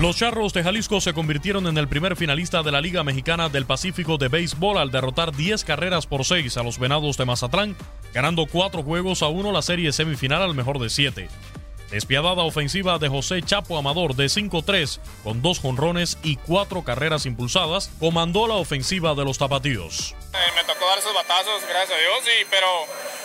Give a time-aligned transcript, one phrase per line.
[0.00, 3.66] Los Charros de Jalisco se convirtieron en el primer finalista de la Liga Mexicana del
[3.66, 7.76] Pacífico de Béisbol al derrotar 10 carreras por 6 a los Venados de Mazatlán,
[8.14, 11.28] ganando 4 juegos a 1 la serie semifinal al mejor de 7.
[11.90, 17.90] Despiadada ofensiva de José Chapo Amador de 5-3 con dos jonrones y cuatro carreras impulsadas
[18.00, 20.14] comandó la ofensiva de los tapatíos.
[20.32, 22.66] Eh, me tocó dar esos batazos, gracias a Dios, y, pero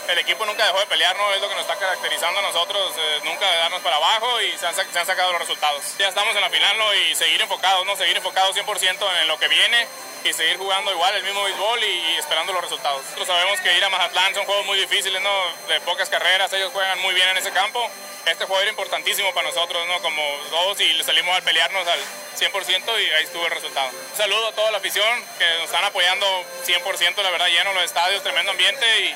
[0.07, 1.33] el equipo nunca dejó de pelear, ¿no?
[1.33, 4.57] es lo que nos está caracterizando a nosotros, eh, nunca de darnos para abajo y
[4.57, 5.81] se han, se han, sacado los resultados.
[5.97, 6.93] Ya estamos en la final ¿no?
[6.93, 7.95] y seguir enfocados, ¿no?
[7.95, 9.87] seguir enfocados 100% en lo que viene
[10.23, 13.03] y seguir jugando igual el mismo béisbol y, y, esperando los resultados.
[13.03, 15.31] Nosotros sabemos que ir a Mazatlán son juegos muy difíciles, ¿no?
[15.67, 17.89] de pocas carreras, ellos juegan muy bien en ese campo.
[18.25, 20.01] Este juego era importantísimo para nosotros, ¿no?
[20.01, 21.99] como dos, y salimos a pelearnos al
[22.35, 23.89] 100% y ahí estuvo el resultado.
[23.89, 26.25] Un saludo a toda la afición que nos están apoyando
[26.65, 29.15] 100%, la verdad, lleno los estadios, tremendo ambiente y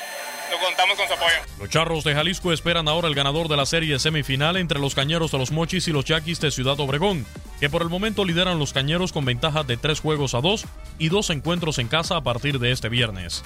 [0.58, 1.36] contamos con su apoyo.
[1.58, 5.30] Los Charros de Jalisco esperan ahora el ganador de la serie semifinal entre los Cañeros
[5.30, 7.26] de los Mochis y los Yaquis de Ciudad Obregón,
[7.60, 10.64] que por el momento lideran los Cañeros con ventaja de tres juegos a dos
[10.98, 13.42] y dos encuentros en casa a partir de este viernes.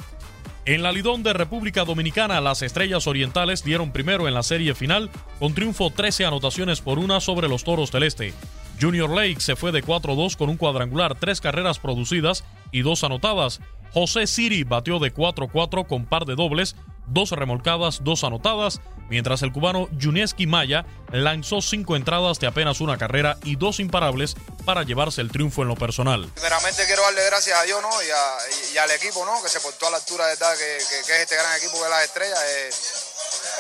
[0.67, 5.11] En la Lidón de República Dominicana, las Estrellas Orientales dieron primero en la serie final
[5.39, 8.33] con triunfo 13 anotaciones por una sobre los Toros del Este.
[8.81, 13.61] Junior Lake se fue de 4-2 con un cuadrangular, tres carreras producidas y dos anotadas.
[13.95, 16.75] José Siri batió de 4-4 con par de dobles,
[17.07, 22.99] dos remolcadas, dos anotadas, mientras el cubano Junieski Maya lanzó cinco entradas de apenas una
[22.99, 24.35] carrera y dos imparables
[24.65, 26.29] para llevarse el triunfo en lo personal.
[26.35, 28.03] Primeramente quiero darle gracias a Dios ¿no?
[28.03, 29.41] y, a, y, al equipo ¿no?
[29.41, 32.03] que se portó a la altura de tal, que, es este gran equipo de las
[32.03, 32.41] estrellas.
[32.49, 32.71] Eh,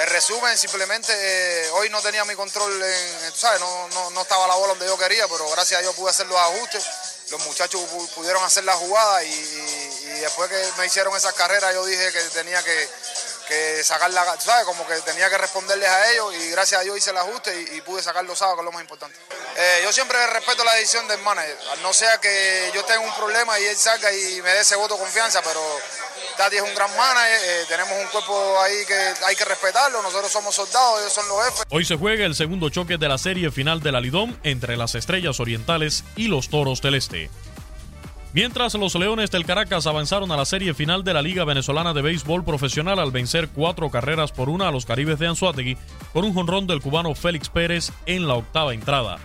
[0.02, 3.60] el resumen, simplemente eh, hoy no tenía mi control, en, ¿sabes?
[3.60, 6.26] No, no, no estaba la bola donde yo quería, pero gracias a Dios pude hacer
[6.26, 6.84] los ajustes.
[7.30, 7.80] Los muchachos
[8.14, 9.28] pudieron hacer la jugada y,
[10.16, 12.88] y, después que me hicieron esas carreras yo dije que tenía que,
[13.48, 14.64] que sacar la, ¿sabes?
[14.64, 17.76] Como que tenía que responderles a ellos y gracias a Dios hice el ajuste y,
[17.76, 19.16] y pude sacar los sábados, que es lo más importante.
[19.56, 23.58] Eh, yo siempre respeto la decisión del manager, no sea que yo tenga un problema
[23.60, 25.60] y él salga y me dé ese voto de confianza, pero
[26.36, 30.32] Tati es un gran manager, eh, tenemos un cuerpo ahí que hay que respetarlo, nosotros
[30.32, 31.62] somos soldados, ellos son los jefes.
[31.70, 34.96] Hoy se juega el segundo choque de la serie final de la Lidón entre las
[34.96, 37.30] Estrellas Orientales y los Toros del Este.
[38.34, 42.02] Mientras los Leones del Caracas avanzaron a la serie final de la Liga Venezolana de
[42.02, 45.76] Béisbol Profesional al vencer cuatro carreras por una a los Caribes de Anzuategui
[46.12, 49.20] con un jonrón del cubano Félix Pérez en la octava entrada.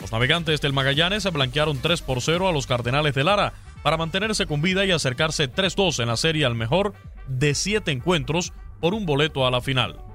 [0.00, 3.52] Los navegantes del Magallanes se blanquearon 3 por 0 a los Cardenales de Lara
[3.84, 6.94] para mantenerse con vida y acercarse 3-2 en la serie al mejor
[7.28, 10.07] de siete encuentros por un boleto a la final.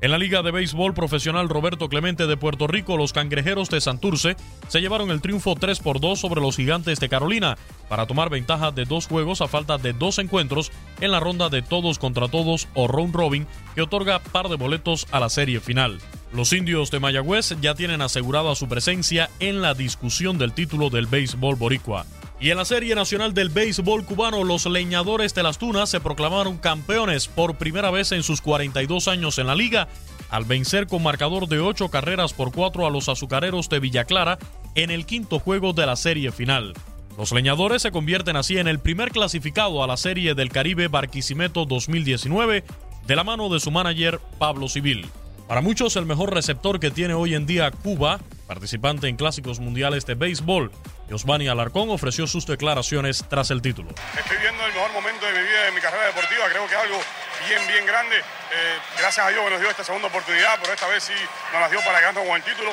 [0.00, 4.36] En la Liga de Béisbol Profesional Roberto Clemente de Puerto Rico, los cangrejeros de Santurce
[4.68, 7.56] se llevaron el triunfo 3 por 2 sobre los gigantes de Carolina
[7.88, 11.62] para tomar ventaja de dos juegos a falta de dos encuentros en la ronda de
[11.62, 15.98] todos contra todos o round robin que otorga par de boletos a la serie final.
[16.32, 21.06] Los indios de Mayagüez ya tienen asegurada su presencia en la discusión del título del
[21.06, 22.04] béisbol boricua.
[22.40, 26.58] Y en la Serie Nacional del Béisbol Cubano, los leñadores de las Tunas se proclamaron
[26.58, 29.88] campeones por primera vez en sus 42 años en la liga,
[30.30, 34.38] al vencer con marcador de 8 carreras por 4 a los azucareros de Villa Clara
[34.74, 36.74] en el quinto juego de la serie final.
[37.16, 41.64] Los leñadores se convierten así en el primer clasificado a la Serie del Caribe Barquisimeto
[41.64, 42.64] 2019
[43.06, 45.06] de la mano de su manager Pablo Civil.
[45.48, 50.06] Para muchos el mejor receptor que tiene hoy en día Cuba, participante en clásicos mundiales
[50.06, 50.72] de béisbol,
[51.12, 53.90] Osvani Alarcón ofreció sus declaraciones tras el título.
[54.18, 56.48] Estoy viendo el mejor momento de mi vida, de mi carrera deportiva.
[56.48, 56.98] Creo que es algo
[57.46, 58.16] bien, bien grande.
[58.16, 61.12] Eh, gracias a Dios que nos dio esta segunda oportunidad, pero esta vez sí
[61.52, 62.72] nos la dio para ganarnos con el título.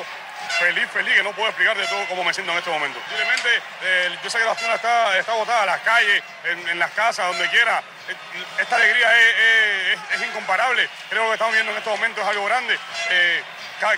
[0.62, 3.00] Feliz, feliz, que no puedo explicar de todo cómo me siento en este momento.
[3.08, 6.90] Simplemente, eh, yo sé que la zona está, está botada, en las calles, en, las
[6.92, 7.82] casas, donde quiera.
[8.08, 8.14] Eh,
[8.60, 9.10] esta alegría
[10.14, 10.88] es, incomparable.
[11.08, 12.78] Creo que lo que estamos viendo en estos momentos es algo grande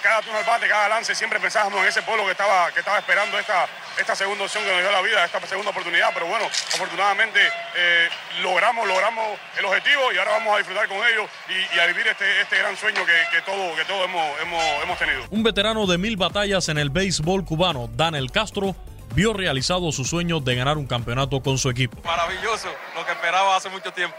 [0.00, 2.98] cada, turno al bate, cada lance, siempre pensábamos en ese pueblo que estaba, que estaba
[2.98, 3.66] esperando esta,
[3.98, 7.40] esta segunda opción que nos dio la vida, esta segunda oportunidad, pero bueno, afortunadamente
[7.76, 8.08] eh,
[8.42, 12.40] logramos, logramos el objetivo y ahora vamos a disfrutar con ellos y, a vivir este,
[12.40, 14.40] este gran sueño que, todos que todo hemos,
[14.82, 15.24] hemos, tenido.
[15.30, 18.74] Un veterano de mil batallas en el béisbol cubano, Daniel Castro,
[19.14, 21.96] vio realizado su sueño de ganar un campeonato con su equipo.
[22.04, 24.16] Maravilloso, lo que esperaba hace mucho tiempo.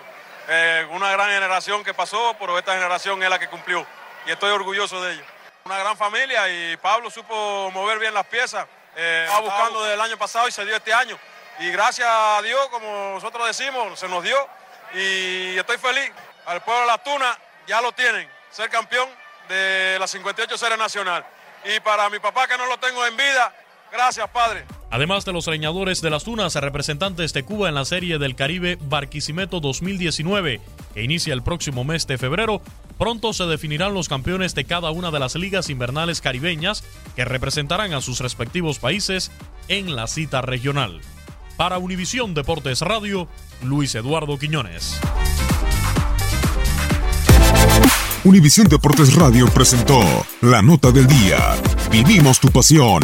[0.48, 3.86] Eh, una gran generación que pasó, pero esta generación es la que cumplió
[4.28, 5.24] y estoy orgulloso de ello.
[5.66, 8.68] Una gran familia y Pablo supo mover bien las piezas.
[8.96, 11.18] Eh, estaba buscando desde el año pasado y se dio este año.
[11.60, 14.48] Y gracias a Dios, como nosotros decimos, se nos dio.
[14.94, 16.12] Y estoy feliz.
[16.46, 17.38] Al pueblo de la Tuna
[17.68, 19.10] ya lo tienen, ser campeón
[19.48, 21.26] de la 58 Serie Nacional.
[21.64, 23.54] Y para mi papá que no lo tengo en vida,
[23.92, 24.66] gracias Padre.
[24.92, 28.78] Además de los leñadores de las Tunas, representantes de Cuba en la Serie del Caribe
[28.88, 30.62] Barquisimeto 2019,
[30.94, 32.62] que inicia el próximo mes de febrero,
[32.98, 36.84] pronto se definirán los campeones de cada una de las ligas invernales caribeñas
[37.16, 39.32] que representarán a sus respectivos países
[39.68, 41.02] en la cita regional.
[41.58, 43.28] Para Univisión Deportes Radio,
[43.64, 45.00] Luis Eduardo Quiñones.
[48.26, 50.02] Univisión Deportes Radio presentó
[50.42, 51.38] la nota del día.
[51.92, 53.04] Vivimos tu pasión.